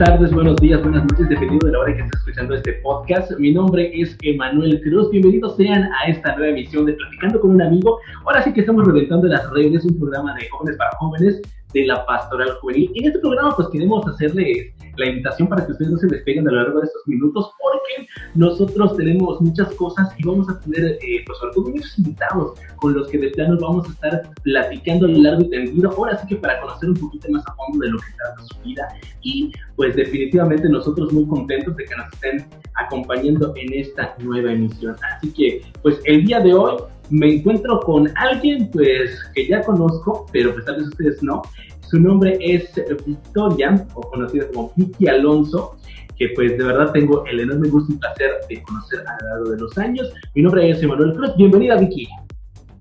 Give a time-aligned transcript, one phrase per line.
[0.00, 3.32] tardes, buenos días, buenas noches, dependiendo de la hora que estés escuchando este podcast.
[3.38, 5.10] Mi nombre es Emanuel Cruz.
[5.10, 7.98] Bienvenidos sean a esta nueva emisión de Platicando con un amigo.
[8.24, 11.42] Ahora sí que estamos reventando las redes, un programa de jóvenes para jóvenes
[11.74, 12.90] de la pastoral juvenil.
[12.94, 16.50] En este programa pues queremos hacerles la invitación para que ustedes no se despeguen a
[16.50, 21.24] lo largo de estos minutos porque nosotros tenemos muchas cosas y vamos a tener eh,
[21.26, 25.42] pues muchos invitados con los que de plano vamos a estar platicando a lo largo
[25.42, 25.90] y tendido.
[25.90, 28.60] Ahora sí que para conocer un poquito más a fondo de lo que trata su
[28.60, 28.88] vida
[29.22, 34.96] y pues definitivamente nosotros muy contentos de que nos estén acompañando en esta nueva emisión.
[35.16, 36.76] Así que pues el día de hoy
[37.10, 41.42] me encuentro con alguien pues que ya conozco, pero pues tal vez ustedes no.
[41.88, 42.72] Su nombre es
[43.04, 45.76] Victoria, o conocida como Vicky Alonso,
[46.16, 49.50] que pues de verdad tengo el enorme gusto y placer de conocer a lo largo
[49.50, 50.12] de los años.
[50.34, 52.08] Mi nombre es Emanuel Cruz, bienvenida Vicky.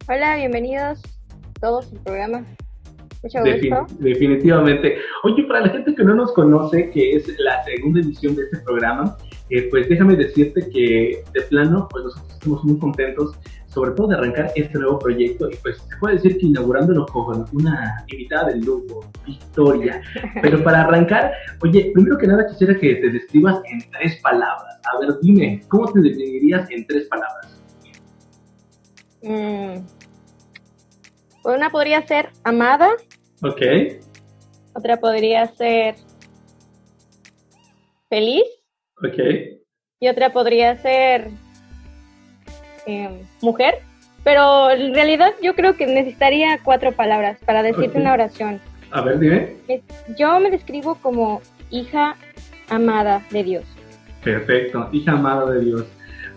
[0.08, 1.02] Hola, bienvenidos
[1.60, 2.46] todos al programa.
[3.24, 3.96] Mucho gusto.
[4.00, 4.98] definitivamente.
[5.24, 8.60] Oye, para la gente que no nos conoce, que es la segunda edición de este
[8.60, 9.18] programa,
[9.50, 13.36] eh, pues déjame decirte que de plano, pues nosotros estamos muy contentos
[13.70, 17.46] sobre todo de arrancar este nuevo proyecto y pues se puede decir que inaugurándolo con
[17.54, 20.02] una invitada del grupo, Victoria.
[20.42, 24.80] Pero para arrancar, oye, primero que nada quisiera que te describas en tres palabras.
[24.92, 27.62] A ver, dime, ¿cómo te definirías en tres palabras?
[29.22, 29.86] Mm.
[31.44, 32.90] Una podría ser amada.
[33.44, 33.62] Ok.
[34.74, 35.96] Otra podría ser
[38.10, 38.44] feliz.
[38.98, 39.20] Ok.
[40.00, 41.30] Y otra podría ser
[42.86, 43.76] eh, mujer,
[44.24, 48.60] pero en realidad yo creo que necesitaría cuatro palabras para decirte una oración.
[48.92, 49.56] A ver, dime.
[50.18, 52.16] Yo me describo como hija
[52.70, 53.64] amada de Dios.
[54.24, 55.86] Perfecto, hija amada de Dios.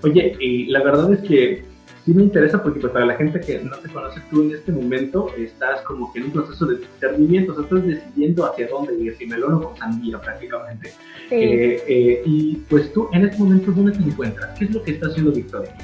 [0.02, 1.64] Oye, y la verdad es que
[2.04, 4.72] sí me interesa porque pues para la gente que no te conoce, tú en este
[4.72, 8.94] momento estás como que en un proceso de discernimiento, o sea, estás decidiendo hacia dónde
[8.98, 10.90] ir, si melón o con sandía prácticamente.
[11.28, 11.34] Sí.
[11.34, 14.58] Eh, eh, y pues tú en este momento, ¿dónde te encuentras?
[14.58, 15.74] ¿Qué es lo que está haciendo Victoria?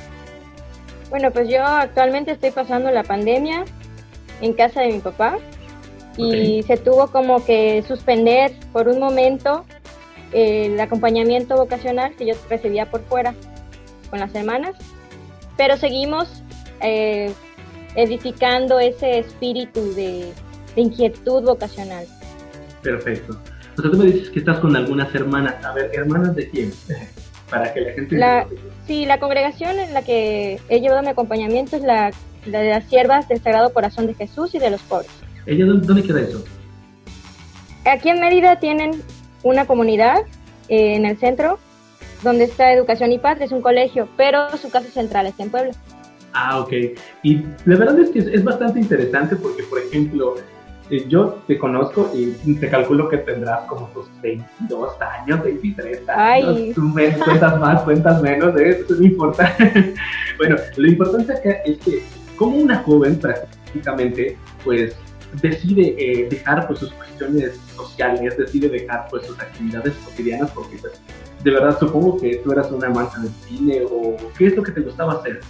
[1.11, 3.65] Bueno, pues yo actualmente estoy pasando la pandemia
[4.41, 5.39] en casa de mi papá
[6.17, 9.65] y se tuvo como que suspender por un momento
[10.33, 13.35] el acompañamiento vocacional que yo recibía por fuera
[14.11, 14.77] con las hermanas,
[15.57, 16.43] pero seguimos
[16.83, 17.33] eh,
[17.95, 20.33] edificando ese espíritu de,
[20.77, 22.07] inquietud vocacional.
[22.83, 23.41] Perfecto.
[23.77, 25.65] O sea, tú me dices que estás con algunas hermanas.
[25.65, 26.73] A ver, ¿hermanas de quién?
[27.51, 28.17] para que la gente...
[28.17, 28.47] La,
[28.87, 32.11] sí, la congregación en la que he llevado mi acompañamiento es la,
[32.45, 35.11] de las siervas del Sagrado Corazón de Jesús y de los pobres.
[35.47, 36.45] ¿Ella dónde, queda eso?
[37.85, 39.03] Aquí en Mérida tienen
[39.43, 40.21] una comunidad
[40.69, 41.59] eh, en el centro
[42.23, 45.73] donde está Educación y Paz, es un colegio, pero su casa central está en Puebla.
[46.33, 46.73] Ah, ok.
[47.23, 50.35] Y la verdad es que es bastante interesante porque, por ejemplo,
[51.09, 56.49] yo te conozco y te calculo que tendrás como tus 22 años, 23 años.
[56.56, 56.72] Ay.
[56.75, 59.56] Tú cuentas más, cuentas menos, de eso no importa.
[60.38, 62.03] bueno, lo importante acá es que
[62.37, 64.97] como una joven prácticamente, pues
[65.43, 71.00] decide eh, dejar pues sus cuestiones sociales, decide dejar pues sus actividades cotidianas porque pues,
[71.44, 74.72] de verdad supongo que tú eras una amante del cine o qué es lo que
[74.72, 75.41] te gustaba hacer.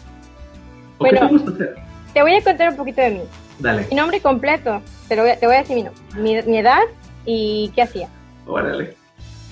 [0.99, 1.77] ¿O qué te gusta hacer?
[2.13, 3.21] Te voy a contar un poquito de mí.
[3.59, 3.87] Dale.
[3.91, 6.83] Mi nombre completo, a, te voy a decir mi, nombre, mi, edad
[7.25, 8.09] y qué hacía.
[8.47, 8.95] Órale.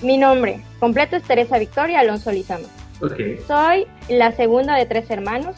[0.01, 2.67] Mi nombre completo es Teresa Victoria Alonso Lizama.
[3.01, 3.39] Okay.
[3.47, 5.55] Soy la segunda de tres hermanos.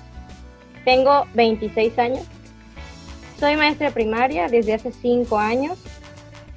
[0.85, 2.25] Tengo 26 años.
[3.39, 5.77] Soy maestra primaria desde hace 5 años.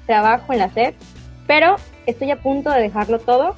[0.05, 0.95] Trabajo en la SED,
[1.47, 3.55] pero estoy a punto de dejarlo todo.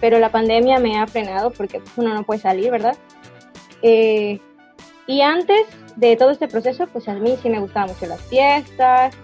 [0.00, 2.96] Pero la pandemia me ha frenado porque uno no puede salir, ¿verdad?
[3.82, 4.40] Eh,
[5.06, 9.14] y antes de todo este proceso, pues a mí sí me gustaban mucho las fiestas,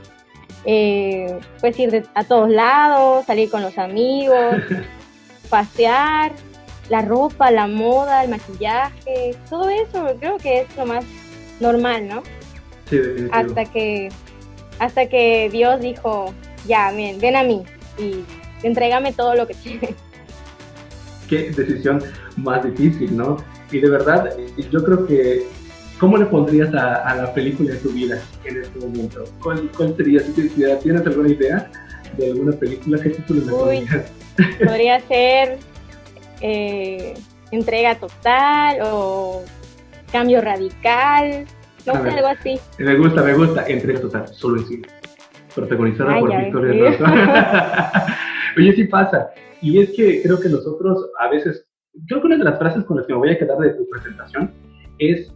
[0.65, 4.57] eh, pues ir a todos lados, salir con los amigos,
[5.51, 6.33] pasear,
[6.89, 11.05] la ropa, la moda, el maquillaje, todo eso creo que es lo más
[11.61, 12.23] normal, ¿no?
[12.89, 12.99] Sí,
[13.33, 14.09] hasta que
[14.79, 16.33] hasta que Dios dijo,
[16.67, 17.65] ya, bien, ven a mí
[17.99, 18.25] y
[18.63, 19.95] entrégame todo lo que tienes.
[21.29, 22.03] Qué decisión
[22.37, 23.37] más difícil, ¿no?
[23.71, 24.35] Y de verdad,
[24.71, 25.47] yo creo que
[25.99, 29.25] ¿Cómo le pondrías a, la película de tu vida en este momento?
[29.43, 30.21] ¿Cuál, cuál sería?
[30.35, 31.71] ¿Tienes alguna idea
[32.17, 33.03] de alguna película?
[33.03, 34.13] ¿Qué título le pondrías?
[34.65, 35.59] Podría ser
[36.41, 37.15] eh,
[37.51, 39.43] Entrega Total o
[40.13, 41.47] Cambio Radical,
[41.85, 42.61] no sé, algo así.
[42.79, 43.67] Me gusta, me gusta.
[43.67, 44.89] Entrega Total, solo en cine.
[45.53, 48.07] Protagonizada por Victoria Rosa.
[48.57, 49.31] Oye, sí pasa.
[49.61, 51.67] Y es que creo que nosotros a veces,
[52.07, 53.89] creo que una de las frases con las que me voy a quedar de tu
[53.89, 54.53] presentación
[55.01, 55.33] es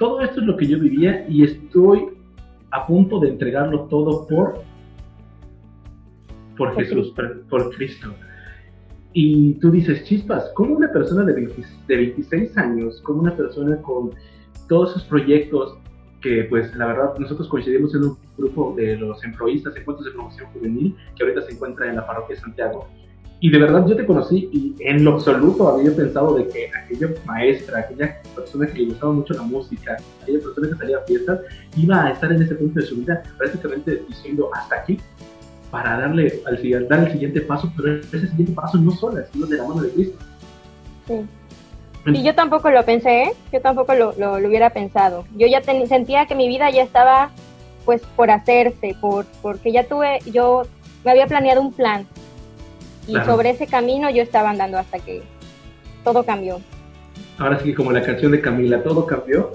[0.00, 2.06] todo esto es lo que yo vivía y estoy
[2.70, 4.62] a punto de entregarlo todo por
[6.56, 7.14] por, Jesús,
[7.48, 8.08] por, Cristo.
[9.12, 14.10] Y tú dices, chispas, ¿cómo una persona de, de 26 años, como una persona con
[14.68, 15.76] todos esos proyectos
[16.20, 20.50] que pues la verdad nosotros coincidimos en un grupo de los emproístas, encuentros de promoción
[20.52, 22.88] juvenil, que ahorita se encuentra en la parroquia de Santiago.
[23.42, 27.08] Y de verdad yo te conocí y en lo absoluto había pensado de que aquella
[27.24, 31.40] maestra, aquella persona que le gustaba mucho la música, aquella persona que salía a fiestas,
[31.74, 35.00] iba a estar en ese punto de su vida prácticamente diciendo hasta aquí
[35.70, 39.56] para darle al, dar el siguiente paso, pero ese siguiente paso no solo, sino de
[39.56, 40.18] la mano de Cristo.
[41.06, 41.20] Sí.
[42.06, 43.32] Y yo tampoco lo pensé, ¿eh?
[43.52, 45.24] yo tampoco lo, lo, hubiera pensado.
[45.36, 47.30] Yo ya sentía que mi vida ya estaba
[47.86, 50.62] pues por hacerse, por porque ya tuve, yo
[51.04, 52.06] me había planeado un plan
[53.06, 55.22] y sobre ese camino yo estaba andando hasta que
[56.04, 56.60] todo cambió.
[57.38, 59.50] Ahora sí, como la canción de Camila, todo cambió.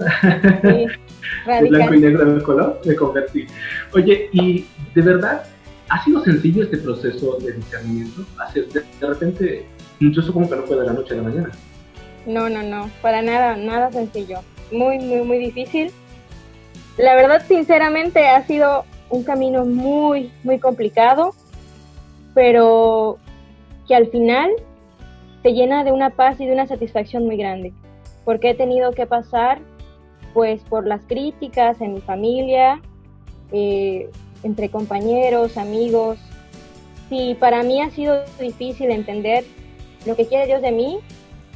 [0.62, 0.86] Sí,
[1.46, 3.46] de blanco y negro de color, me convertí.
[3.94, 5.44] Oye, y de verdad,
[5.88, 8.22] ¿ha sido sencillo este proceso de discernimiento?
[8.54, 9.66] De, de repente,
[10.00, 11.50] yo supongo que no fue de la noche a la mañana.
[12.26, 14.40] No, no, no, para nada, nada sencillo.
[14.72, 15.92] Muy, muy, muy difícil.
[16.98, 21.34] La verdad, sinceramente, ha sido un camino muy, muy complicado,
[22.34, 23.18] pero
[23.86, 24.50] que al final
[25.42, 27.72] te llena de una paz y de una satisfacción muy grande,
[28.24, 29.60] porque he tenido que pasar
[30.34, 32.80] pues por las críticas en mi familia,
[33.52, 34.10] eh,
[34.42, 36.18] entre compañeros, amigos.
[37.08, 39.44] Si para mí ha sido difícil entender
[40.04, 40.98] lo que quiere Dios de mí,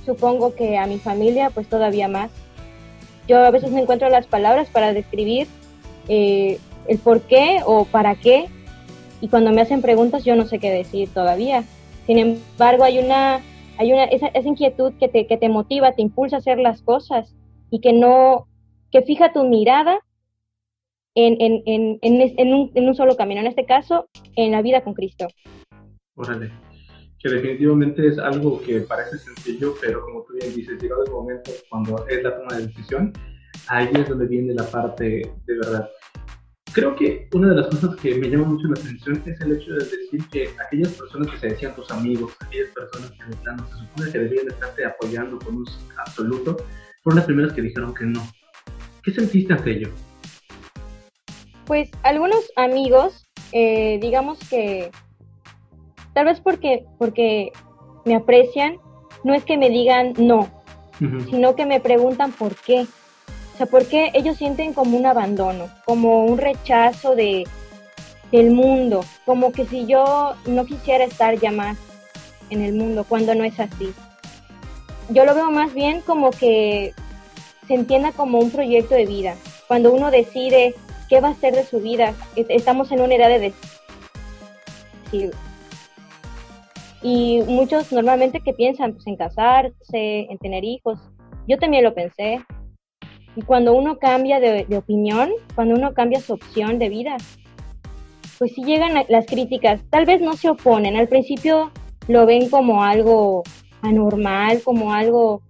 [0.06, 2.30] supongo que a mi familia pues todavía más.
[3.28, 5.46] Yo a veces no encuentro las palabras para describir
[6.08, 8.48] eh, el por qué o para qué
[9.20, 11.64] y cuando me hacen preguntas yo no sé qué decir todavía.
[12.10, 13.40] Sin embargo, hay una,
[13.78, 16.82] hay una esa, esa inquietud que te, que te motiva, te impulsa a hacer las
[16.82, 17.36] cosas
[17.70, 18.48] y que no,
[18.90, 20.00] que fija tu mirada
[21.14, 24.82] en, en, en, en, un, en un solo camino, en este caso, en la vida
[24.82, 25.28] con Cristo.
[26.16, 26.50] Órale
[27.20, 31.52] que definitivamente es algo que parece sencillo, pero como tú bien dices, llegado el momento
[31.68, 33.12] cuando es la toma de decisión,
[33.68, 35.88] ahí es donde viene la parte de verdad.
[36.72, 39.72] Creo que una de las cosas que me llama mucho la atención es el hecho
[39.72, 43.66] de decir que aquellas personas que se decían tus amigos, aquellas personas que de plano
[43.66, 45.66] se supone que deberían estarte apoyando con un
[45.98, 46.56] absoluto,
[47.02, 48.22] fueron las primeras que dijeron que no.
[49.02, 49.90] ¿Qué sentiste ante ello?
[51.66, 54.90] Pues algunos amigos, eh, digamos que
[56.12, 57.52] Tal vez porque, porque
[58.04, 58.76] me aprecian,
[59.22, 60.50] no es que me digan no,
[61.30, 62.86] sino que me preguntan por qué.
[63.60, 67.46] Sea, por qué ellos sienten como un abandono, como un rechazo de,
[68.32, 71.76] del mundo, como que si yo no quisiera estar ya más
[72.48, 73.92] en el mundo, cuando no es así.
[75.10, 76.94] Yo lo veo más bien como que
[77.68, 79.36] se entienda como un proyecto de vida.
[79.68, 80.74] Cuando uno decide
[81.10, 83.52] qué va a ser de su vida, estamos en una edad de
[85.12, 85.32] decir,
[87.02, 90.98] y muchos normalmente que piensan pues, en casarse, en tener hijos.
[91.46, 92.40] Yo también lo pensé.
[93.40, 97.16] Y cuando uno cambia de, opinión, cuando uno cambia su opción de vida,
[98.38, 99.80] pues sí llegan las críticas.
[99.88, 100.98] Tal vez no se oponen.
[100.98, 101.70] Al principio
[102.06, 103.42] lo ven como algo
[103.80, 105.40] anormal, como algo,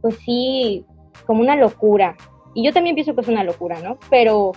[0.00, 0.86] pues sí,
[1.26, 2.16] como una locura.
[2.54, 3.98] Y yo también pienso que es una locura, ¿no?
[4.08, 4.52] Pero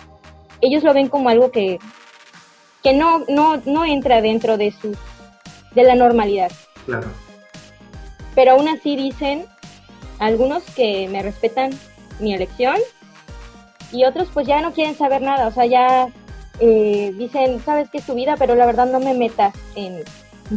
[0.62, 1.78] ellos lo ven como algo que,
[2.82, 4.96] que no, no, no entra dentro de sus
[5.74, 6.50] de la normalidad.
[6.86, 7.08] Claro.
[8.34, 9.44] Pero aún así dicen
[10.18, 11.72] algunos que me respetan
[12.20, 12.76] mi elección
[13.92, 16.08] y otros pues ya no quieren saber nada, o sea, ya
[16.60, 20.02] eh, dicen, sabes que es tu vida, pero la verdad no me metas en,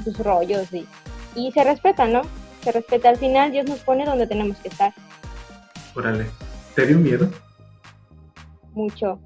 [0.03, 0.87] tus rollos y,
[1.35, 2.21] y se respeta, ¿no?
[2.63, 3.09] Se respeta.
[3.09, 4.93] Al final Dios nos pone donde tenemos que estar.
[5.95, 6.27] Órale,
[6.75, 7.29] ¿te dio miedo?
[8.73, 9.19] Mucho,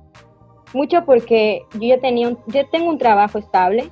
[0.73, 3.91] mucho porque yo ya tenía un, yo tengo un trabajo estable,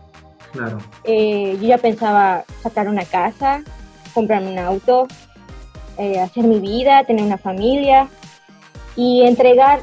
[0.54, 0.78] Claro.
[1.04, 3.64] Eh, yo ya pensaba sacar una casa,
[4.14, 5.08] comprarme un auto,
[5.98, 8.08] eh, hacer mi vida, tener una familia
[8.96, 9.82] y entregar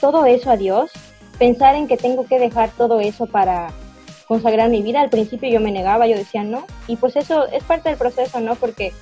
[0.00, 0.90] todo eso a Dios,
[1.38, 3.72] pensar en que tengo que dejar todo eso para
[4.26, 5.00] consagrar mi vida.
[5.00, 8.40] Al principio yo me negaba, yo decía no, y pues eso es parte del proceso,
[8.40, 8.54] ¿no?
[8.56, 8.92] Porque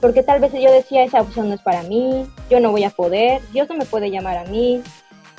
[0.00, 2.90] porque tal vez yo decía esa opción no es para mí, yo no voy a
[2.90, 4.82] poder, Dios no me puede llamar a mí,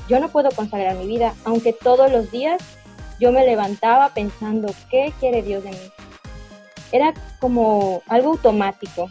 [0.10, 2.62] yo no puedo consagrar mi vida, aunque todos los días
[3.20, 5.92] yo me levantaba pensando, ¿qué quiere Dios de mí?
[6.92, 9.10] Era como algo automático.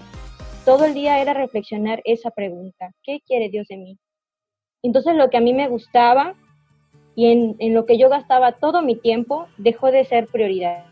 [0.64, 3.98] Todo el día era reflexionar esa pregunta, ¿qué quiere Dios de mí?
[4.86, 6.34] Entonces lo que a mí me gustaba
[7.16, 7.26] y
[7.58, 10.84] en, lo que yo gastaba todo mi tiempo dejó de ser prioridad.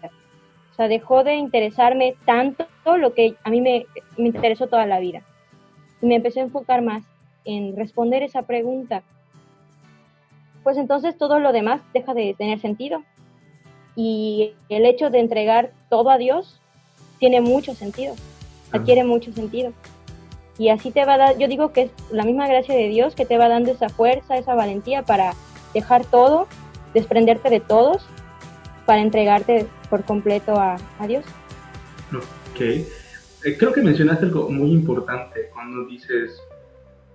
[0.72, 3.86] O sea, dejó de interesarme tanto lo que a mí me,
[4.16, 5.22] me interesó toda la vida.
[6.02, 7.04] Y me empecé a enfocar más
[7.44, 9.04] en responder esa pregunta,
[10.64, 13.04] pues entonces todo lo demás deja de tener sentido.
[13.94, 16.60] Y el hecho de entregar todo a Dios
[17.20, 18.16] tiene mucho sentido,
[18.72, 19.72] adquiere mucho sentido.
[20.58, 23.14] Y así te va a dar, yo digo que es la misma gracia de Dios
[23.14, 25.34] que te va dando esa fuerza, esa valentía para
[25.72, 26.46] dejar todo,
[26.92, 28.06] desprenderte de todos,
[28.86, 31.24] para entregarte por completo a, a Dios.
[32.16, 32.60] Ok.
[32.60, 36.40] Eh, creo que mencionaste algo muy importante cuando dices,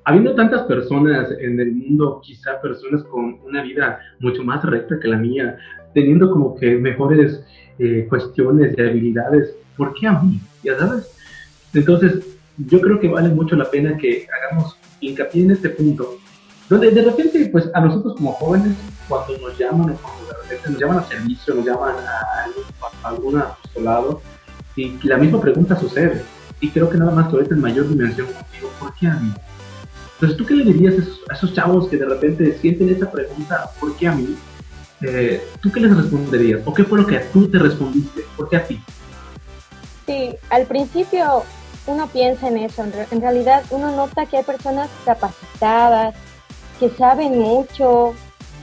[0.04, 5.08] habiendo tantas personas en el mundo, quizá personas con una vida mucho más recta que
[5.08, 5.58] la mía,
[5.94, 7.44] teniendo como que mejores
[7.80, 10.40] eh, cuestiones y habilidades, ¿por qué a mí?
[10.64, 11.10] Ya sabes.
[11.74, 16.18] Entonces, yo creo que vale mucho la pena que hagamos hincapié en este punto,
[16.68, 18.76] donde de repente, pues a nosotros como jóvenes,
[19.08, 23.40] cuando nos llaman o cuando de repente nos llaman a servicio, nos llaman a, algún
[23.40, 24.22] apostolado,
[24.76, 26.24] y la misma pregunta sucede.
[26.62, 29.34] Y creo que nada más tú en mayor dimensión contigo, ¿por qué a mí?
[30.16, 30.96] Entonces, ¿tú qué le dirías
[31.30, 34.36] a esos, chavos que de repente sienten esa pregunta, ¿por qué a mí?
[35.02, 36.62] Eh, ¿Tú qué les responderías?
[36.66, 38.26] ¿O qué fue lo que tú te respondiste?
[38.36, 38.82] ¿Por qué a ti?
[40.06, 41.46] Sí, al principio
[41.88, 42.84] uno piensa en eso.
[42.84, 46.16] En realidad uno nota que hay personas capacitadas,
[46.80, 48.14] que saben mucho,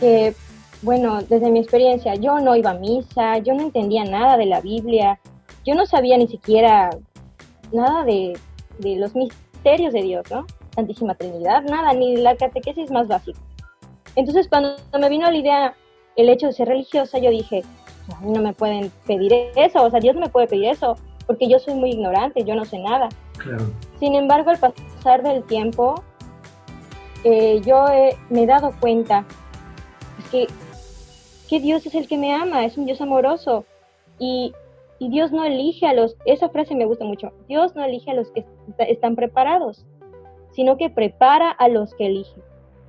[0.00, 0.34] que,
[0.82, 4.60] bueno, desde mi experiencia, yo no iba a misa, yo no entendía nada de la
[4.60, 5.18] Biblia,
[5.64, 6.90] yo no sabía ni siquiera
[7.72, 8.38] nada de,
[8.80, 10.46] los misterios de Dios, ¿no?
[10.74, 13.38] Santísima Trinidad, nada, ni la catequesis más básica.
[14.14, 15.74] Entonces, cuando me vino la idea
[16.16, 17.64] el hecho de ser religiosa, yo dije,
[18.14, 20.96] a mí no me pueden pedir eso, o sea, Dios me puede pedir eso,
[21.26, 23.08] porque yo soy muy ignorante, yo no sé nada.
[23.98, 26.02] Sin embargo, al pasar del tiempo,
[27.24, 27.84] eh, yo
[28.30, 29.24] me he dado cuenta
[30.30, 30.46] que,
[31.48, 33.64] que Dios es el que me ama, es un Dios amoroso.
[34.18, 34.54] Y,
[34.98, 38.14] y Dios no elige a los, esa frase me gusta mucho, Dios no elige a
[38.14, 38.46] los que
[38.78, 39.84] están preparados,
[40.52, 42.40] sino que prepara a los que elige.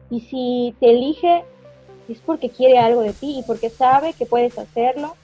[0.10, 1.44] Y si te elige,
[2.08, 5.15] es porque quiere algo de ti y porque sabe que puedes hacerlo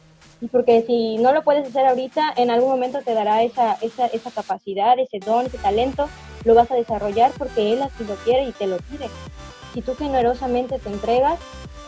[0.48, 4.32] porque si no lo puedes hacer ahorita, en algún momento te dará esa, esa, esa
[4.32, 6.10] capacidad, ese don, ese talento,
[6.44, 9.10] lo vas a desarrollar porque Él así lo quiere y te lo pide.
[9.74, 11.40] Si tú generosamente te entregas,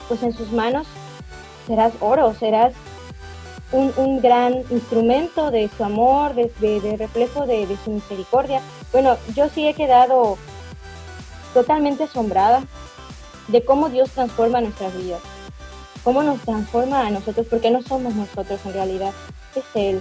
[0.07, 0.87] pues en sus manos
[1.67, 2.73] serás oro, serás
[3.71, 8.61] un, un gran instrumento de su amor, de, de, reflejo de, de, su misericordia.
[8.91, 10.37] Bueno, yo sí he quedado
[11.53, 12.63] totalmente asombrada
[13.47, 15.21] de cómo Dios transforma nuestras vidas
[16.05, 19.11] cómo nos transforma a nosotros, porque no somos nosotros en realidad,
[19.55, 19.99] es Él.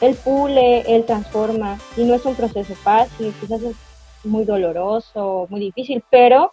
[0.00, 3.76] Él pule, Él transforma, y no es un proceso fácil, quizás es
[4.24, 6.52] muy doloroso, muy difícil, pero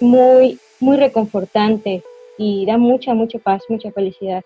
[0.00, 2.04] muy, muy reconfortante
[2.38, 4.42] y da mucha, mucha paz, mucha felicidad.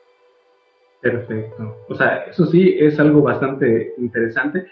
[1.03, 1.77] Perfecto.
[1.91, 4.65] O sea, eso sí es algo bastante interesante,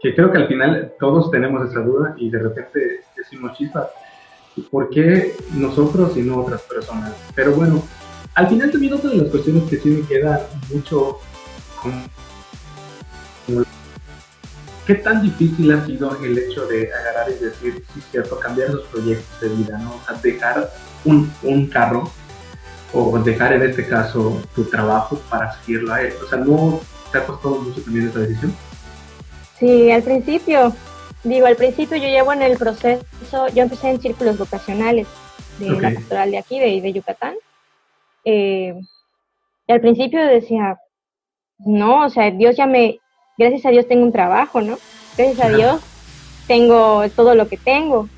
[0.00, 3.90] que creo que al final todos tenemos esa duda y de repente decimos chispas,
[4.72, 7.14] ¿por qué nosotros y no otras personas?
[7.36, 7.80] Pero bueno,
[8.34, 11.18] al final también otra de las cuestiones que sí me queda mucho
[14.86, 18.84] ¿Qué tan difícil ha sido el hecho de agarrar y decir, sí, cierto, cambiar los
[18.88, 19.94] proyectos de vida, ¿no?
[19.94, 20.70] O sea, dejar
[21.06, 22.10] un, un carro
[22.92, 26.12] o dejar en este caso tu trabajo para seguirlo a él.
[26.22, 28.54] O sea, ¿no te ha costado mucho también esa decisión?
[29.58, 30.74] Sí, al principio,
[31.22, 33.04] digo, al principio yo llevo en el proceso,
[33.54, 35.06] yo empecé en círculos vocacionales
[35.58, 37.34] de la pastoral de aquí, de, de Yucatán,
[38.24, 38.74] eh,
[39.68, 40.78] al principio decía,
[41.58, 42.98] no, o sea, Dios ya me,
[43.38, 44.76] gracias a Dios tengo un trabajo, ¿no?
[45.16, 45.80] Gracias a Dios
[46.46, 48.08] tengo todo lo que tengo,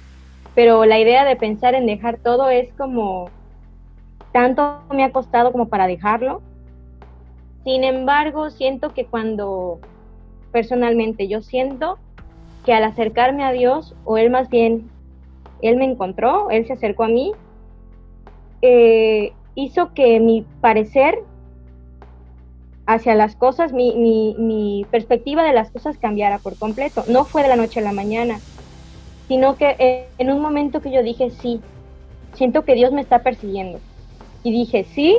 [0.55, 3.31] pero la idea de pensar en dejar todo es como,
[4.33, 6.43] tanto me ha costado como para dejarlo.
[7.65, 9.81] Sin embargo, siento que cuando
[10.53, 11.99] personalmente yo siento
[12.65, 14.91] que al acercarme a Dios, o Él más bien,
[15.63, 17.33] Él me encontró, Él se acercó a mí,
[18.63, 21.19] eh, hizo que mi parecer
[22.87, 27.03] hacia las cosas, mi, perspectiva de las cosas cambiara por completo.
[27.09, 28.39] No fue de la noche a la mañana,
[29.27, 31.61] sino que en un momento que yo dije, sí,
[32.35, 33.81] siento que Dios me está persiguiendo.
[34.45, 35.19] Y dije, sí,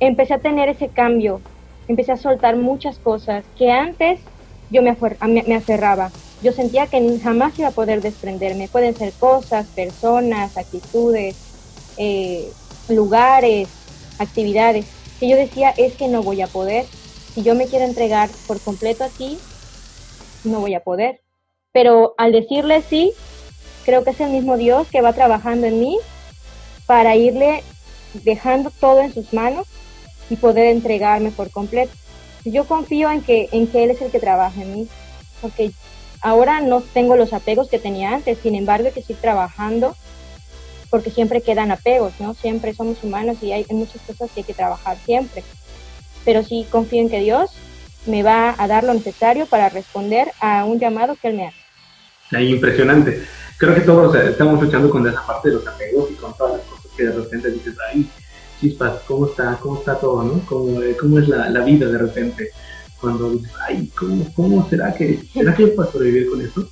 [0.00, 1.40] empecé a tener ese cambio,
[1.88, 4.20] empecé a soltar muchas cosas que antes
[4.70, 4.94] yo me,
[5.46, 6.10] me aferraba.
[6.42, 8.68] Yo sentía que jamás iba a poder desprenderme.
[8.68, 11.36] Pueden ser cosas, personas, actitudes,
[11.96, 12.50] eh,
[12.88, 13.68] lugares,
[14.18, 14.86] actividades,
[15.18, 16.86] que yo decía es que no voy a poder.
[17.34, 19.38] Si yo me quiero entregar por completo a ti,
[20.44, 21.20] no voy a poder.
[21.72, 23.12] Pero al decirle sí,
[23.84, 25.98] creo que es el mismo Dios que va trabajando en mí
[26.86, 27.62] para irle
[28.24, 29.66] dejando todo en sus manos
[30.30, 31.92] y poder entregarme por completo.
[32.44, 34.88] Yo confío en que, en que Él es el que trabaja en mí,
[35.40, 35.72] porque
[36.20, 39.96] ahora no tengo los apegos que tenía antes, sin embargo que estoy trabajando
[40.96, 42.32] porque siempre quedan apegos, ¿no?
[42.32, 45.44] Siempre somos humanos y hay muchas cosas que hay que trabajar siempre.
[46.24, 47.50] pero sí confío en que Dios
[48.06, 52.44] me va a dar lo necesario para responder a un llamado que Él me hace.
[52.44, 53.26] impresionante.
[53.58, 56.62] Creo que todos estamos luchando con esa parte de los apegos y con todas las
[56.62, 58.08] cosas que de repente dices, ay,
[58.58, 60.40] chispas, ¿cómo está, cómo está todo, no?
[60.46, 62.48] ¿Cómo, cómo es la, la, vida de repente?
[62.98, 66.66] Cuando dices, ay, ¿cómo, cómo será que, será que yo puedo sobrevivir con esto?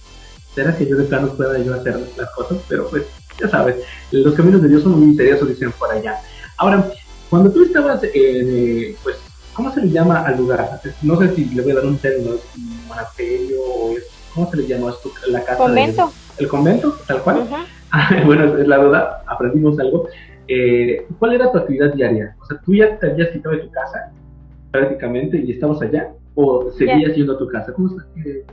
[0.55, 2.57] ¿Será que yo de plano pueda yo hacer las cosas?
[2.69, 3.03] Pero pues,
[3.41, 3.77] ya sabes,
[4.11, 6.21] los caminos de Dios son muy misteriosos, dicen por allá.
[6.57, 6.91] Ahora,
[7.31, 9.17] cuando tú estabas, eh, pues,
[9.53, 10.81] ¿cómo se le llama al lugar?
[11.03, 14.57] No sé si le voy a dar un término, un monasterio o es, ¿cómo se
[14.59, 15.11] le llama esto?
[15.29, 15.59] La casa.
[15.59, 16.13] Convento.
[16.39, 16.99] ¿El convento?
[17.07, 17.49] Tal cual.
[18.27, 20.09] bueno, es la verdad, aprendimos algo.
[20.47, 22.37] Eh, ¿Cuál era tu actividad diaria?
[22.41, 24.13] O sea, tú ya te habías quitado de tu casa
[24.71, 27.73] prácticamente y estabas allá o seguías yendo a tu casa?
[27.73, 27.97] ¿Cómo,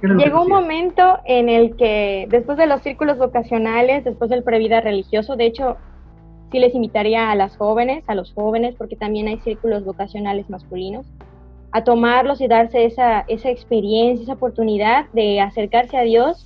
[0.01, 5.35] Llegó un momento en el que después de los círculos vocacionales, después del previda religioso,
[5.35, 5.77] de hecho,
[6.51, 11.05] sí les invitaría a las jóvenes, a los jóvenes, porque también hay círculos vocacionales masculinos,
[11.71, 16.45] a tomarlos y darse esa, esa experiencia, esa oportunidad de acercarse a Dios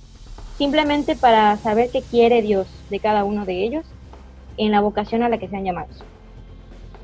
[0.56, 3.84] simplemente para saber qué quiere Dios de cada uno de ellos
[4.56, 6.02] en la vocación a la que sean llamados.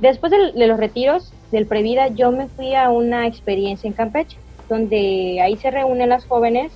[0.00, 5.38] Después de, los retiros del Previda, yo me fui a una experiencia en Campeche, donde
[5.42, 6.72] ahí se reúnen las jóvenes,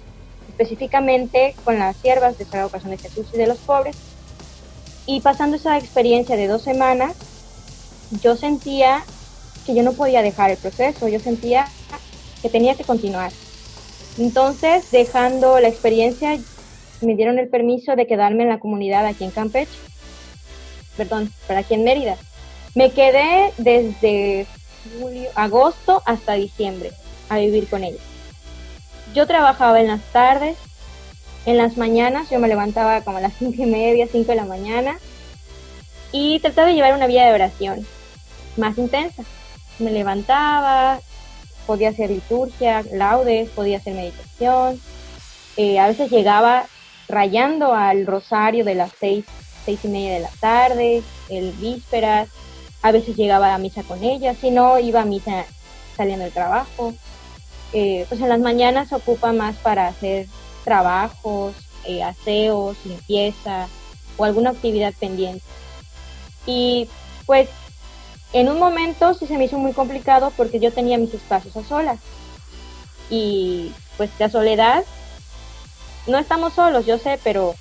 [0.51, 3.97] específicamente con las siervas de la Vocación de Jesús y de los pobres.
[5.07, 7.17] Y pasando esa experiencia de dos semanas,
[8.23, 9.03] yo sentía
[9.65, 11.67] que yo no podía dejar el proceso, yo sentía
[12.43, 13.33] que tenía que continuar.
[14.19, 16.39] Entonces, dejando la experiencia,
[17.01, 19.73] me dieron el permiso de quedarme en la comunidad aquí en Campeche,
[20.97, 22.17] perdón, para aquí en Mérida.
[22.75, 24.47] Me quedé desde
[25.35, 26.93] agosto hasta diciembre
[27.29, 28.01] a vivir con ellos.
[29.15, 30.57] Yo trabajaba en las tardes,
[31.47, 34.45] en las mañanas, yo me levantaba como a las cinco y media, cinco de la
[34.45, 34.99] mañana,
[36.13, 37.87] y trataba de llevar una vida de oración
[38.57, 39.23] más intensa.
[39.79, 41.01] Me levantaba,
[41.67, 44.81] podía hacer liturgia, laudes, podía hacer meditación.
[45.57, 46.67] Eh, a veces llegaba
[47.09, 49.25] rayando al rosario de las seis,
[49.65, 52.29] seis y media de la tarde, el vísperas,
[52.87, 55.45] a veces llegaba a misa con ella, si no iba a misa
[55.97, 56.95] saliendo del trabajo.
[57.73, 60.29] Eh, pues en las mañanas se ocupa más para hacer
[60.63, 63.67] trabajos, eh, aseos, limpieza
[64.17, 65.43] o alguna actividad pendiente.
[66.47, 66.89] Y
[67.27, 67.49] pues
[68.33, 71.65] en un momento sí se me hizo muy complicado porque yo tenía mis espacios a
[71.65, 71.99] solas.
[73.11, 74.85] Y pues la soledad
[76.07, 77.57] no estamos solos, yo sé, pero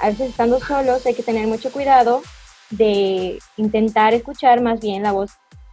[0.00, 2.20] a veces estando solos hay que tener mucho cuidado
[2.70, 5.32] de intentar escuchar más bien la voz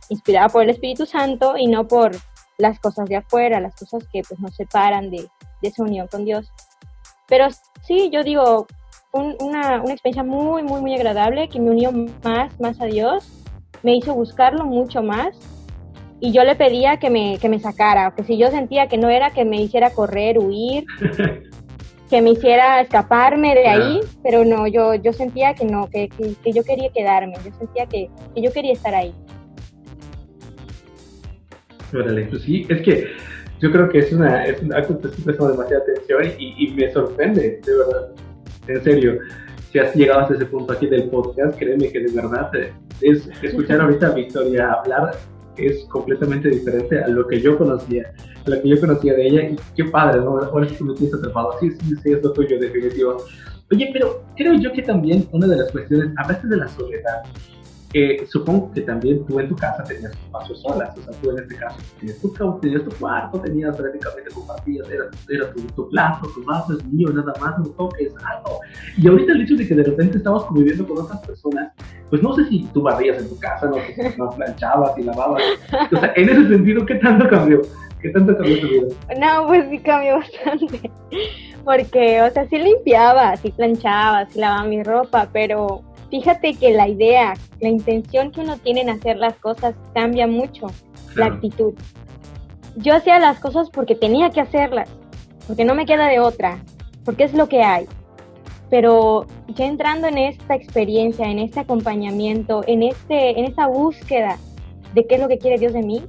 [0.10, 2.12] inspirada por el Espíritu Santo y no por
[2.58, 5.28] las cosas de afuera, las cosas que pues nos separan de,
[5.62, 6.52] esa unión con Dios.
[7.28, 7.48] Pero
[7.84, 8.68] sí, yo digo,
[9.12, 11.92] una, una experiencia muy, muy, muy agradable que me unió
[12.24, 13.28] más, más a Dios,
[13.82, 15.36] me hizo buscarlo mucho más
[16.20, 19.10] y yo le pedía que me, que me sacara, que si yo sentía que no
[19.10, 20.86] era que me hiciera correr, huir,
[22.14, 26.54] que me hiciera escaparme de ahí, pero no, yo, yo sentía que no, que, que,
[26.54, 29.16] yo quería quedarme, yo sentía que, que, yo quería estar ahí.
[31.92, 33.08] Órale, pues sí, es que
[33.60, 37.78] yo creo que es una, es algo que demasiada atención y, y, me sorprende, de
[37.78, 38.12] verdad,
[38.68, 39.18] en serio.
[39.72, 42.52] Si has llegado hasta ese punto aquí del podcast, créeme que de verdad
[43.02, 45.16] es escuchar ahorita a Victoria hablar
[45.58, 48.14] es completamente diferente a lo que yo conocía,
[48.46, 50.38] a lo que yo conocía de ella, y qué padre, ¿no?
[50.40, 53.18] Ahora sí que me tienes atrapado, sí, sí, sí, es lo tuyo, definitivo.
[53.72, 57.24] Oye, pero creo yo que también una de las cuestiones, veces de la soledad,
[58.28, 61.44] supongo que también tú en tu casa tenías tu espacio solas, o sea, tú en
[61.44, 66.28] este caso tenías tu, tenías tu cuarto, tenías prácticamente compartías, era, era tu, tu, plato,
[66.34, 68.60] tu vaso es mío, nada más, no toques, algo.
[68.98, 71.72] Y ahorita el hecho de que de repente estabas conviviendo con otras personas,
[72.10, 75.04] pues no sé si tú barrías en tu casa, no sé si no planchabas y
[75.04, 75.44] lavabas,
[75.92, 77.62] o sea, en ese sentido, ¿qué tanto cambió?
[78.02, 78.88] ¿Qué tanto cambió tu vida?
[79.20, 80.92] No, pues sí cambió bastante,
[81.64, 86.88] porque, o sea, sí limpiaba, sí planchaba, sí lavaba mi ropa, pero fíjate que la
[86.88, 90.68] idea, la intención que uno tiene en hacer las cosas cambia mucho,
[91.16, 91.74] la actitud.
[92.76, 94.88] Yo hacía las cosas porque tenía que hacerlas,
[95.48, 96.64] porque no me queda de otra,
[97.04, 97.88] porque es lo que hay.
[98.70, 104.38] Pero ya entrando en esta experiencia, en este acompañamiento, en, este, en esta búsqueda
[104.94, 106.04] de qué es lo que quiere Dios de mí,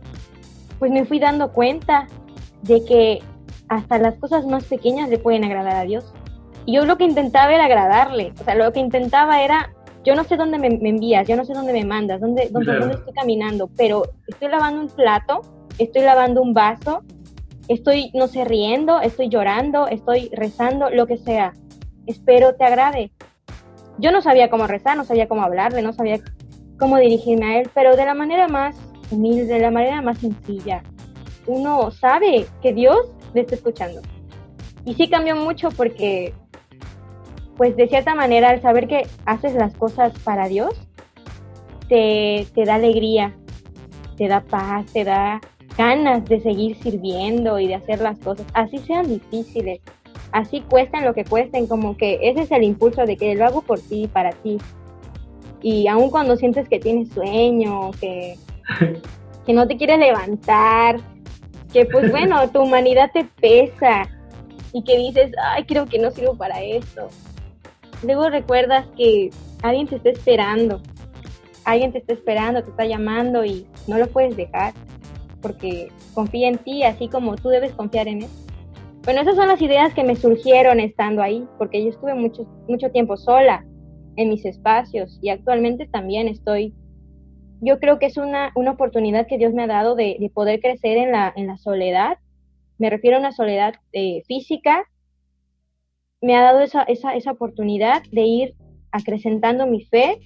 [0.79, 2.09] pues me fui dando cuenta
[2.61, 3.23] de que
[3.69, 6.13] hasta las cosas más pequeñas le pueden agradar a Dios.
[6.67, 9.74] Y yo lo que intentaba era agradarle, o sea, lo que intentaba era
[10.05, 12.95] yo no sé dónde me, envías, yo no sé dónde me mandas, dónde, dónde, dónde,
[12.95, 15.41] estoy caminando, pero estoy lavando un plato,
[15.79, 17.03] estoy lavando un vaso,
[17.69, 21.55] estoy, no sé, riendo, estoy llorando, estoy rezando, lo que sea.
[22.07, 23.11] Espero te agrade.
[23.99, 26.21] Yo no sabía cómo rezar, no sabía cómo hablarle, no sabía
[26.79, 28.77] cómo dirigirme a él, pero de la manera más
[29.11, 30.83] humilde, de la manera más sencilla.
[31.47, 32.99] Uno sabe que Dios
[33.33, 34.03] le está escuchando.
[34.85, 36.35] Y sí cambió mucho porque,
[37.57, 40.75] pues de cierta manera, al saber que haces las cosas para Dios,
[41.89, 43.35] te, te da alegría,
[44.17, 45.41] te da paz, te da
[45.77, 49.81] ganas de seguir sirviendo y de hacer las cosas, así sean difíciles,
[50.33, 53.63] así cuesten lo que cuesten, como que ese es el impulso de que lo hago
[53.63, 54.59] por ti, para ti.
[55.63, 58.37] Y aun cuando sientes que tienes sueño, que,
[59.47, 61.01] que no te quieres levantar,
[61.73, 64.09] que pues bueno, tu humanidad te pesa
[64.73, 67.09] y que dices, ay, creo que no sirvo para esto.
[68.05, 69.31] Luego recuerdas que
[69.63, 70.81] alguien te está esperando,
[71.65, 74.75] alguien te está esperando, te está llamando y no lo puedes dejar
[75.41, 78.29] porque confía en ti así como tú debes confiar en él.
[79.05, 82.91] Bueno, esas son las ideas que me surgieron estando ahí, porque yo estuve mucho, mucho
[82.91, 83.63] tiempo sola
[84.17, 86.73] en mis espacios y actualmente también estoy,
[87.61, 90.61] yo creo que es una, una oportunidad que Dios me ha dado de, de, poder
[90.61, 92.17] crecer en la, en la soledad.
[92.79, 94.85] Me refiero a una soledad eh, física.
[96.25, 98.55] Me ha dado esa, esa, esa oportunidad de ir
[98.93, 100.21] acrecentando mi fe,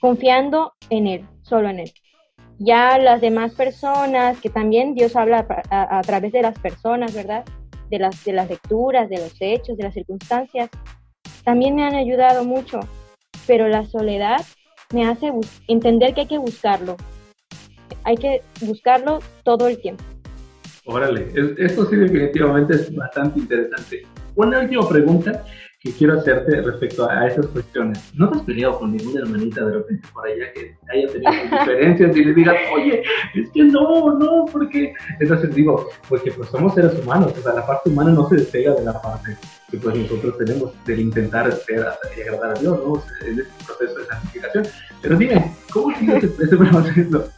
[0.00, 1.92] confiando en Él, solo en Él
[2.58, 7.44] ya las demás personas, que también Dios habla a, través de las personas, ¿verdad?
[7.90, 10.70] De las, de las lecturas, de los hechos, de las circunstancias,
[11.44, 12.80] también me han ayudado mucho,
[13.46, 14.40] pero la soledad
[14.92, 15.32] me hace
[15.68, 16.96] entender que hay que buscarlo,
[18.04, 20.04] hay que buscarlo todo el tiempo.
[20.86, 21.28] Órale,
[21.58, 24.06] esto sí definitivamente es bastante interesante.
[24.36, 25.44] Una última pregunta
[25.84, 28.00] que quiero hacerte respecto a esas cuestiones.
[28.14, 32.16] ¿No te has peleado con ninguna hermanita de repente por allá que haya tenido diferencias
[32.16, 33.02] y le digas, oye,
[33.34, 37.66] es que no, no, porque entonces digo, porque pues somos seres humanos, o sea, la
[37.66, 39.36] parte humana no se despega de la parte
[39.70, 43.02] que pues nosotros tenemos del intentar ser y agradar a Dios, ¿no?
[43.26, 44.66] En este proceso de santificación.
[45.02, 47.28] Pero dime, ¿cómo sigues ese proceso?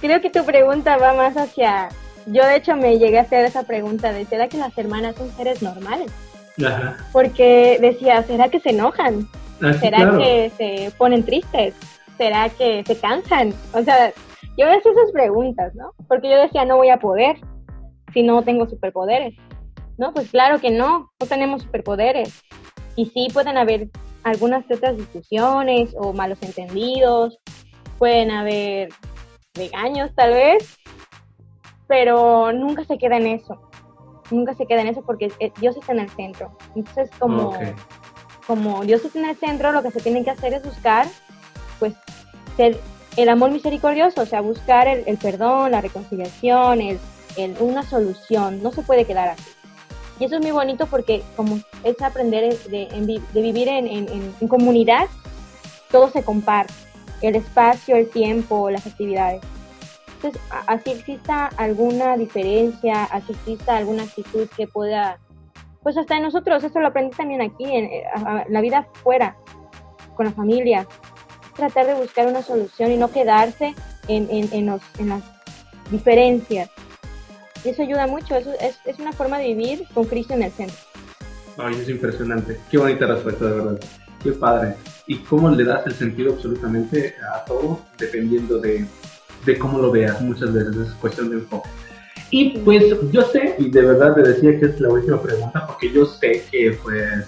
[0.00, 1.90] Creo que tu pregunta va más hacia
[2.26, 5.30] yo de hecho me llegué a hacer esa pregunta de ¿será que las hermanas son
[5.36, 6.12] seres normales?
[7.12, 9.28] Porque decía, ¿será que se enojan?
[9.62, 11.74] Ah, ¿Será que se ponen tristes?
[12.16, 13.54] ¿Será que se cansan?
[13.72, 14.12] O sea,
[14.56, 15.92] yo me hacía esas preguntas, ¿no?
[16.08, 17.36] Porque yo decía, no voy a poder
[18.12, 19.34] si no tengo superpoderes.
[19.98, 22.42] No, pues claro que no, no tenemos superpoderes.
[22.96, 23.88] Y sí pueden haber
[24.24, 27.38] algunas otras discusiones o malos entendidos,
[27.98, 28.88] pueden haber
[29.54, 30.78] regaños tal vez,
[31.86, 33.58] pero nunca se queda en eso
[34.30, 36.50] nunca se queda en eso porque eh, Dios está en el centro.
[36.74, 37.52] Entonces, como,
[38.46, 41.06] como Dios está en el centro, lo que se tiene que hacer es buscar,
[41.78, 41.94] pues,
[42.56, 42.78] ser
[43.16, 46.98] el amor misericordioso, o sea, buscar el, perdón, la reconciliación, el,
[47.60, 48.62] una solución.
[48.62, 49.50] No se puede quedar así.
[50.18, 54.48] Y eso es muy bonito porque como es aprender de, de vivir en, en, en
[54.48, 55.08] comunidad,
[55.90, 56.72] todo se comparte.
[57.22, 59.40] El espacio, el tiempo, las actividades.
[60.16, 65.18] Entonces, así exista alguna diferencia, así exista alguna actitud que pueda,
[65.82, 68.04] pues hasta en nosotros, esto lo aprendí también aquí, en, eh,
[68.48, 69.36] la vida fuera,
[70.14, 70.86] con la familia,
[71.54, 73.74] tratar de buscar una solución y no quedarse
[74.08, 75.22] en, en, en, los, en las
[75.90, 76.70] diferencias.
[77.62, 80.52] Y eso ayuda mucho, eso es, es, una forma de vivir con Cristo en el
[80.52, 80.76] centro.
[81.58, 83.80] Ay, es impresionante, qué bonita respuesta, de verdad,
[84.22, 84.76] qué padre.
[85.06, 88.86] Y cómo le das el sentido absolutamente a todo, dependiendo de,
[89.46, 91.70] de cómo lo veas, muchas veces es cuestión de enfoque.
[92.30, 95.92] Y pues yo sé, y de verdad te decía que es la última pregunta, porque
[95.92, 97.24] yo sé que pues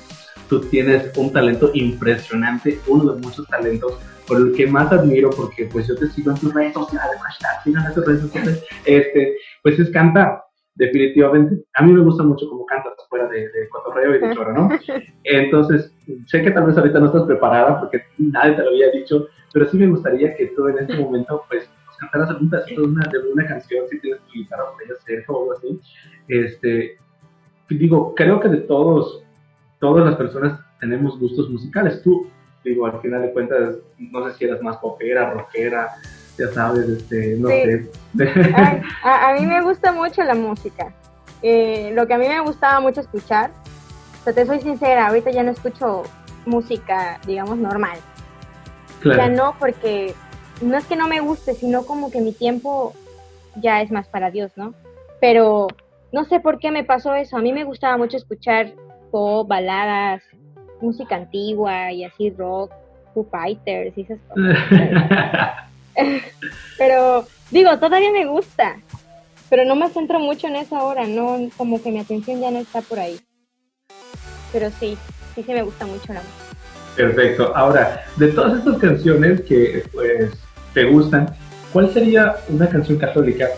[0.49, 3.95] tú tienes un talento impresionante, uno de muchos talentos
[4.27, 7.19] por el que más admiro, porque pues yo te sigo en tus redes sociales,
[7.65, 10.43] en tus redes sociales, este, pues es cantar,
[10.75, 11.65] definitivamente.
[11.75, 14.69] A mí me gusta mucho cómo cantas fuera de, de cotorreo y de choro, ¿no?
[15.25, 15.95] Entonces,
[16.27, 19.69] sé que tal vez ahorita no estás preparada porque nadie te lo había dicho, pero
[19.69, 23.19] sí me gustaría que tú en este momento pues cantaras algún pedacito de una, de
[23.33, 25.81] una canción, si tienes tu guitarra por ella cerca o algo así.
[26.29, 26.99] Este,
[27.69, 29.23] digo, creo que de todos,
[29.79, 32.03] todas las personas tenemos gustos musicales.
[32.03, 32.29] Tú,
[32.65, 35.91] digo, al final de cuentas, no sé si eras más popera, rockera,
[36.39, 37.91] ya sabes, este, no sé.
[39.03, 40.93] a, a, mí me gusta mucho la música.
[41.43, 43.51] Eh, lo que a mí me gustaba mucho escuchar,
[44.21, 46.03] o sea, te soy sincera, ahorita ya no escucho
[46.47, 47.99] música, digamos, normal.
[49.01, 49.19] Claro.
[49.19, 50.15] Ya no, porque
[50.61, 52.95] no es que no me guste, sino como que mi tiempo
[53.57, 54.75] ya es más para Dios, ¿no?
[55.21, 55.69] Pero
[56.13, 57.37] no sé por qué me pasó eso.
[57.37, 58.73] A mí me gustaba mucho escuchar
[59.11, 60.23] pop, baladas,
[60.81, 62.73] música antigua y así rock,
[63.15, 64.59] Foo Fighters y esas cosas.
[66.79, 68.77] pero digo, todavía me gusta,
[69.51, 72.59] pero no me centro mucho en eso ahora, no, como que mi atención ya no
[72.59, 73.19] está por ahí.
[74.53, 74.97] Pero sí,
[75.35, 76.49] sí, sí me gusta mucho la música.
[76.97, 77.53] Perfecto.
[77.55, 80.33] Ahora, de todas estas canciones que pues
[80.79, 81.35] te gustan,
[81.73, 83.49] ¿cuál sería una canción católica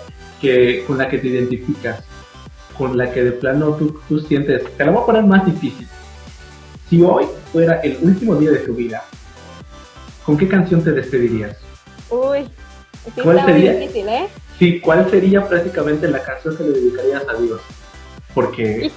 [0.40, 2.02] que, con la que te identificas?
[2.78, 5.86] Con la que de plano tú, tú sientes, te la voy a poner más difícil.
[6.88, 9.04] Si hoy fuera el último día de tu vida,
[10.24, 11.58] ¿con qué canción te despedirías?
[12.08, 12.48] Uy,
[13.14, 13.74] sí ¿Cuál está muy sería?
[13.74, 14.28] difícil, ¿eh?
[14.58, 17.60] Sí, ¿cuál sería prácticamente la canción que le dedicarías a Dios?
[18.32, 18.90] Porque,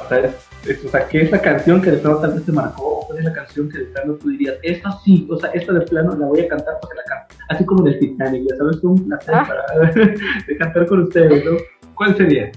[0.86, 3.26] o sea, que esa canción que de plano tal vez te marcó, o cuál es
[3.26, 6.26] la canción que de plano tú dirías, esta sí, o sea, esta de plano la
[6.28, 7.36] voy a cantar porque la canto.
[7.50, 9.46] Así como en el Titanic, ya sabes, un placer Ah.
[9.48, 9.92] para,
[10.48, 11.58] de cantar con ustedes, ¿no?
[11.96, 12.52] ¿Cuál sería?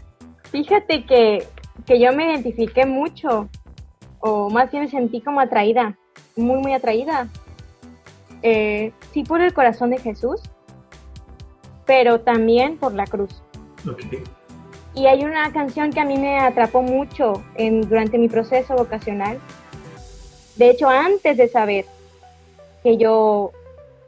[0.51, 1.45] Fíjate que,
[1.85, 3.49] que yo me identifiqué mucho,
[4.21, 5.97] o más bien me sentí como atraída,
[6.37, 7.29] muy, muy atraída.
[8.42, 10.40] Eh, sí por el corazón de Jesús,
[11.87, 13.42] pero también por la cruz.
[13.88, 14.03] Ok.
[14.96, 19.38] Y hay una canción que a mí me atrapó mucho en, durante mi proceso vocacional.
[20.56, 21.85] De hecho, antes de saber
[22.82, 23.52] que yo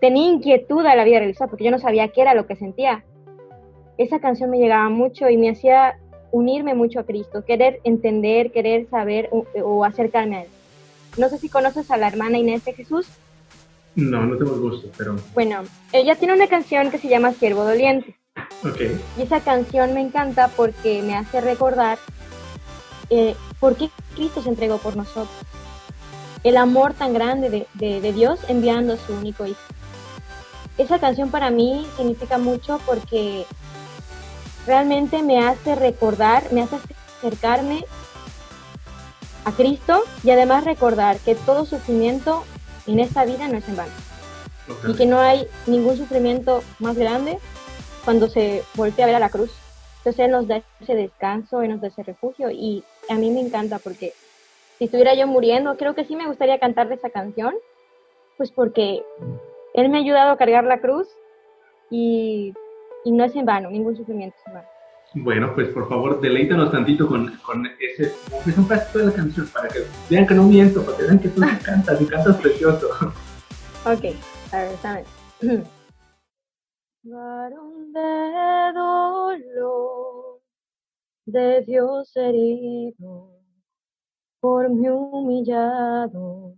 [0.01, 3.05] tenía inquietud a la vida religiosa, porque yo no sabía qué era lo que sentía,
[3.99, 5.99] esa canción me llegaba mucho y me hacía
[6.31, 10.49] unirme mucho a Cristo, querer entender, querer saber o, o acercarme a Él.
[11.19, 13.09] No sé si conoces a la hermana Inés de Jesús.
[13.95, 15.17] No, no tengo el gusto, pero.
[15.35, 18.15] Bueno, ella tiene una canción que se llama Siervo Doliente.
[19.17, 21.99] Y esa canción me encanta porque me hace recordar
[23.11, 25.29] eh, por qué Cristo se entregó por nosotros.
[26.45, 29.61] El amor tan grande de, de- de Dios enviando a su único hijo.
[30.77, 33.45] Esa canción para mí significa mucho porque
[34.67, 36.77] realmente me hace recordar, me hace
[37.19, 37.85] acercarme
[39.45, 42.45] a Cristo y además recordar que todo sufrimiento
[42.87, 43.93] en esta vida no es en vano
[44.87, 47.39] y que no hay ningún sufrimiento más grande
[48.09, 49.51] cuando se voltea a ver a la cruz.
[49.99, 53.43] Entonces Él nos da ese descanso, Él nos da ese refugio y a mí me
[53.43, 54.15] encanta porque
[54.79, 57.55] si estuviera yo muriendo, creo que sí me gustaría cantar de esa canción,
[58.39, 59.03] pues porque
[59.75, 61.07] Él me ha ayudado a cargar la cruz
[61.91, 62.55] y,
[63.05, 64.69] y no es en vano, ningún sufrimiento es en vano.
[65.13, 69.47] Bueno, pues por favor, deleítanos tantito con, con ese, pues un pedacito de la canción
[69.49, 72.89] para que vean que no miento, para que vean que tú cantas y cantas precioso.
[73.85, 74.17] Ok,
[74.53, 75.05] a ver, ¿saben?
[77.05, 80.41] Varón de dolor,
[81.27, 83.41] de Dios herido,
[84.41, 86.57] por mí humillado,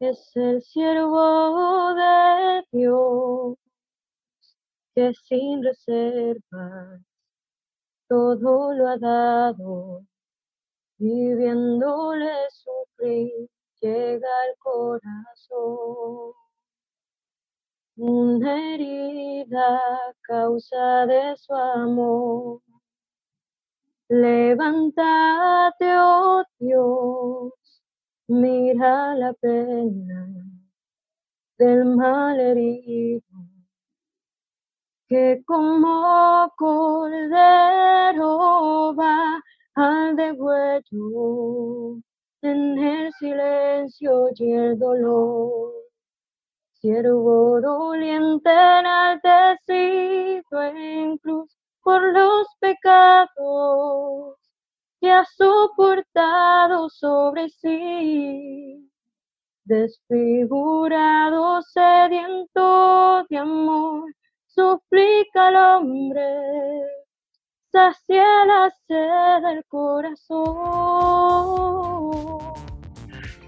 [0.00, 3.56] es el siervo de Dios,
[4.94, 7.02] que sin reservas
[8.08, 10.06] todo lo ha dado,
[10.98, 13.48] y viéndole sufrir
[13.80, 16.41] llega al corazón.
[17.96, 19.78] Una herida
[20.22, 22.62] causa de su amor.
[24.08, 27.52] Levántate, oh Dios,
[28.28, 30.26] mira la pena
[31.58, 33.22] del mal herido,
[35.06, 37.74] que como cordero
[38.94, 39.42] va
[39.74, 41.98] al degüello
[42.40, 45.81] en el silencio y el dolor.
[46.82, 54.36] Siervo doliente enaltecido en cruz por los pecados
[55.00, 58.90] que ha soportado sobre sí.
[59.62, 64.12] Desfigurado, sediento de amor,
[64.48, 66.82] suplica al hombre,
[67.70, 70.42] sacia la sed del corazón.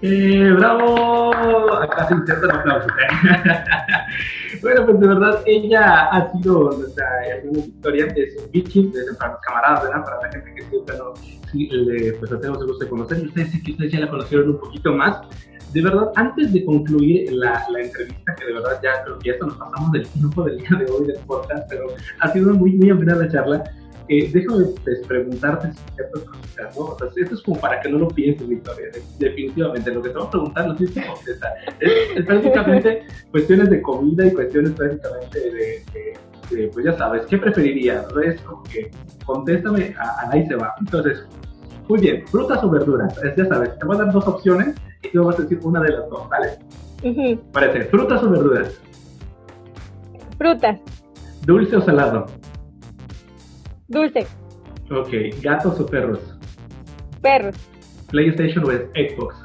[0.01, 1.73] ¡Eh, ¡Bravo!
[1.81, 2.87] Acá se inserta el aplauso.
[4.61, 9.41] bueno, pues de verdad, ella ha sido nuestra hermana Victoria, es Vichy, es para los
[9.41, 10.03] camaradas, ¿verdad?
[10.03, 11.13] Para la gente que siempre no,
[11.51, 13.19] sí, le, pues la tenemos el gusto de conocer.
[13.19, 15.21] Y ustedes sí que ustedes ya la conocieron un poquito más.
[15.73, 19.37] De verdad, antes de concluir la, la entrevista, que de verdad ya creo que ya
[19.45, 21.87] nos pasamos del tiempo del día de hoy del podcast, pero
[22.19, 23.63] ha sido muy, muy amena la charla.
[24.07, 26.83] Eh, déjame pues, preguntarte ciertas cositas, ¿no?
[26.85, 29.91] O sea, esto es como para que no lo pienses, Victoria, de- definitivamente.
[29.91, 31.51] Lo que te voy a preguntar lo tienes que contestar.
[31.79, 35.49] Es, es prácticamente cuestiones de comida y cuestiones prácticamente de,
[35.93, 36.17] de-
[36.51, 38.05] de, pues ya sabes, ¿qué preferirías?
[38.13, 38.21] ¿No?
[38.21, 38.91] Es como que
[39.25, 40.75] contéstame, a, a ahí se va.
[40.79, 41.25] Entonces,
[41.87, 45.09] muy bien, frutas o verduras, Es, ya sabes, te voy a dar dos opciones y
[45.09, 46.49] tú vas a decir una de las dos, ¿vale?
[47.03, 47.41] Ujú.
[47.51, 48.79] Parece, frutas o verduras,
[50.37, 50.79] Frutas,
[51.45, 52.25] dulce o salado,
[53.87, 54.27] dulce,
[54.91, 56.19] ok, gatos o perros,
[57.21, 57.55] perros,
[58.09, 59.35] PlayStation o Xbox,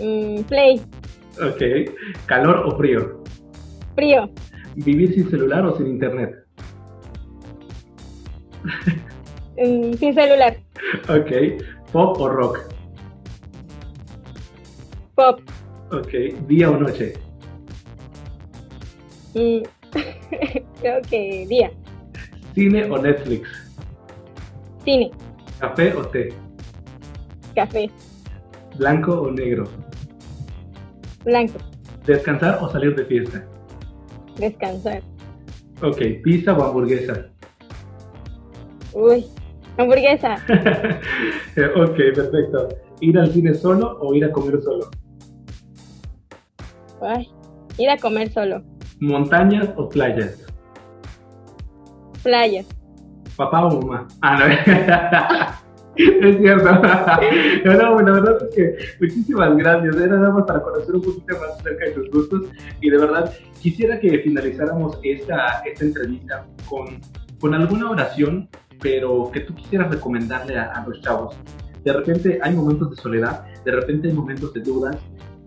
[0.00, 0.80] mm, play,
[1.40, 1.94] ok,
[2.26, 3.22] calor o frío,
[3.94, 4.30] frío,
[4.76, 6.34] vivir sin celular o sin internet,
[9.56, 10.56] mm, sin celular,
[11.08, 12.58] ok, pop o rock,
[15.14, 15.40] pop,
[15.92, 16.12] ok,
[16.46, 17.14] día o noche,
[19.34, 19.62] mm,
[20.80, 21.70] Creo que día.
[22.60, 23.48] ¿Cine o Netflix?
[24.84, 25.10] Cine.
[25.58, 26.28] ¿Café o té?
[27.54, 27.90] Café.
[28.76, 29.64] ¿Blanco o negro?
[31.24, 31.58] Blanco.
[32.04, 33.46] ¿Descansar o salir de fiesta?
[34.36, 35.00] Descansar.
[35.80, 37.30] Ok, ¿pizza o hamburguesa?
[38.92, 39.24] Uy,
[39.78, 40.34] hamburguesa.
[41.76, 42.68] ok, perfecto.
[43.00, 44.90] ¿Ir al cine solo o ir a comer solo?
[47.00, 47.26] Ay,
[47.78, 48.62] ir a comer solo.
[49.00, 50.49] ¿Montañas o playas?
[52.22, 52.66] Playas.
[53.36, 54.06] ¿Papá o mamá?
[54.20, 55.60] Ah, no.
[55.96, 56.72] es cierto.
[57.64, 59.96] no, bueno, la verdad es que muchísimas gracias.
[59.96, 62.42] Era nada más para conocer un poquito más acerca de tus gustos.
[62.80, 67.00] Y de verdad, quisiera que finalizáramos esta, esta entrevista con,
[67.40, 68.48] con alguna oración,
[68.80, 71.36] pero que tú quisieras recomendarle a, a los chavos.
[71.84, 74.96] De repente hay momentos de soledad, de repente hay momentos de dudas.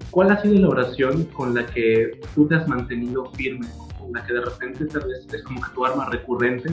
[0.10, 3.68] ¿Cuál ha sido la oración con la que tú te has mantenido firme?
[4.12, 6.70] La que de repente tal vez es como que tu arma recurrente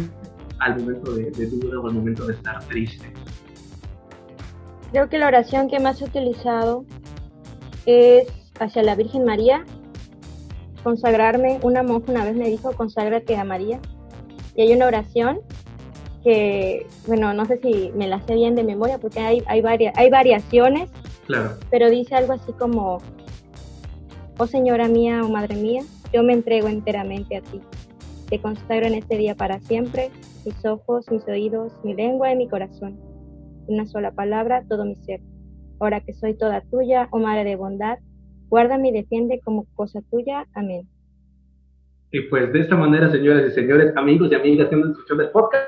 [0.59, 3.13] al momento de, de duda o al momento de estar triste.
[4.93, 6.85] Creo que la oración que más he utilizado
[7.87, 8.27] es
[8.59, 9.65] hacia la Virgen María,
[10.83, 11.61] consagrarme.
[11.63, 13.81] Una monja una vez me dijo, conságrate a María.
[14.57, 15.41] Y hay una oración
[16.25, 19.93] que, bueno, no sé si me la sé bien de memoria porque hay, hay, varia,
[19.97, 20.91] hay variaciones,
[21.27, 21.57] Claro.
[21.71, 22.99] pero dice algo así como,
[24.37, 27.61] oh Señora mía, oh Madre mía, yo me entrego enteramente a ti.
[28.29, 30.11] Te consagro en este día para siempre,
[30.45, 33.11] mis ojos, mis oídos, mi lengua y mi corazón
[33.71, 35.21] una sola palabra, todo mi ser.
[35.79, 37.99] Ahora que soy toda tuya, oh Madre de bondad,
[38.49, 40.47] guárdame y defiende como cosa tuya.
[40.55, 40.89] Amén.
[42.13, 45.31] Y pues de esta manera, señoras y señores, amigos y amigas que han escuchado el
[45.31, 45.65] podcast,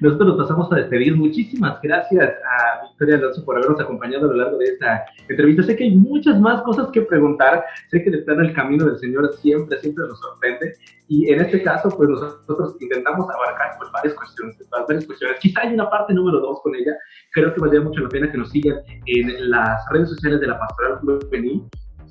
[0.00, 1.16] nosotros nos pasamos a despedir.
[1.16, 5.62] Muchísimas gracias a Victoria Alonso por habernos acompañado a lo largo de esta entrevista.
[5.62, 7.64] Sé que hay muchas más cosas que preguntar.
[7.90, 10.74] Sé que estar en el camino del Señor siempre, siempre nos sorprende.
[11.06, 15.38] Y en este caso, pues nosotros intentamos abarcar pues, varias cuestiones, varias cuestiones.
[15.38, 16.92] Quizá hay una parte número dos con ella.
[17.32, 20.58] Creo que valdría mucho la pena que nos sigan en las redes sociales de la
[20.58, 21.62] Pastoral Juvenil.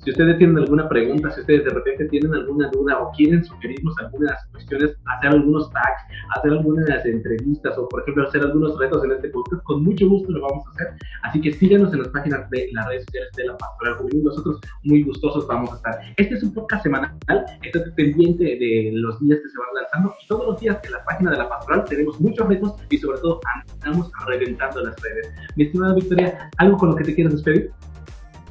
[0.08, 3.94] Si ustedes tienen alguna pregunta, si ustedes de repente tienen alguna duda o quieren sugerirnos
[3.98, 6.02] algunas cuestiones, hacer algunos tags,
[6.34, 10.32] hacer algunas entrevistas o, por ejemplo, hacer algunos retos en este podcast, con mucho gusto
[10.32, 10.88] lo vamos a hacer.
[11.24, 14.24] Así que síganos en las páginas de las redes sociales de la Pastoral Juvenil.
[14.24, 16.00] Nosotros muy gustosos vamos a estar.
[16.16, 17.14] Este es un podcast semanal,
[17.60, 21.04] está pendiente de los días que se van lanzando y todos los días en la
[21.04, 25.34] página de la Pastoral tenemos muchos retos y sobre todo andamos reventando las redes.
[25.54, 27.70] Mi estimada Victoria, ¿algo con lo que te quieras despedir?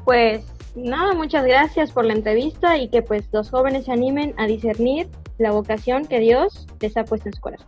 [0.06, 4.48] Pues nada, muchas gracias por la entrevista y que pues los jóvenes se animen a
[4.48, 7.68] discernir la vocación que Dios les ha puesto en su corazón.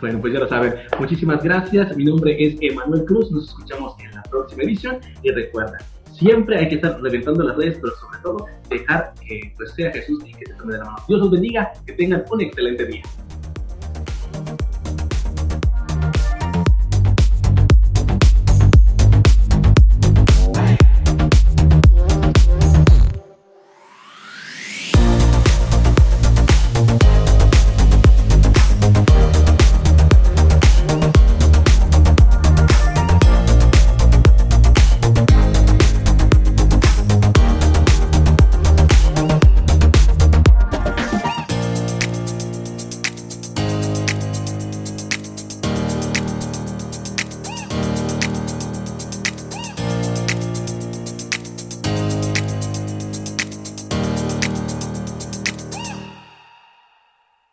[0.00, 0.74] Bueno, pues ya lo saben.
[0.98, 1.96] Muchísimas gracias.
[1.96, 3.30] Mi nombre es Emanuel Cruz.
[3.32, 4.98] Nos escuchamos en la próxima edición.
[5.22, 5.78] Y recuerda,
[6.12, 10.22] siempre hay que estar reventando las redes, pero sobre todo dejar que pues, sea Jesús
[10.24, 10.98] y que te tome de la mano.
[11.08, 11.72] Dios los bendiga.
[11.84, 13.02] Que tengan un excelente día.